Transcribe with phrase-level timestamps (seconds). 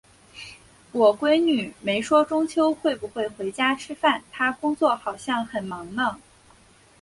[0.93, 6.19] 我闺女没说中秋会不会回家吃饭，她工作好像很忙呢。